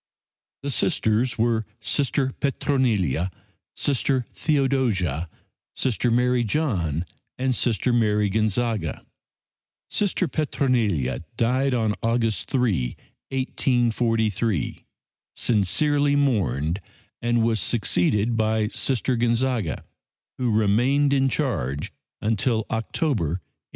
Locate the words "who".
20.39-20.49